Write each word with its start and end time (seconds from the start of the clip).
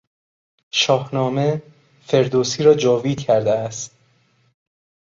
شاهنامه، 0.71 1.61
فردوسی 2.01 2.63
را 2.63 2.73
جاوید 2.73 3.19
کرده 3.19 3.51
است. 3.51 3.91